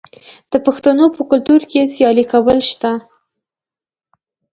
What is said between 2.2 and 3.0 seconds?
کول شته.